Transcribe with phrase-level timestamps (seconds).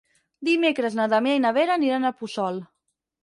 [0.47, 2.57] Dimecres na Damià i na Vera aniran a Puçol.